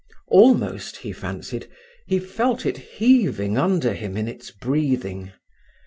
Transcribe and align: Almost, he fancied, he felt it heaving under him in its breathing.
Almost, 0.29 0.97
he 0.97 1.11
fancied, 1.11 1.69
he 2.07 2.17
felt 2.17 2.65
it 2.65 2.75
heaving 2.77 3.55
under 3.55 3.93
him 3.93 4.17
in 4.17 4.27
its 4.27 4.49
breathing. 4.49 5.31